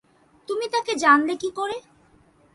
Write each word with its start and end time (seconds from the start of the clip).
তুমি 0.47 0.65
তাঁকে 0.71 0.93
জানলে 0.95 1.33
কী 1.35 1.49
করে? 1.51 1.77